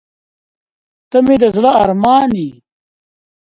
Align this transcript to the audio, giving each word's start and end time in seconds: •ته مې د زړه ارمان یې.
•ته 1.09 1.17
مې 1.25 1.35
د 1.41 1.43
زړه 1.55 1.71
ارمان 1.83 2.29
یې. 2.41 2.49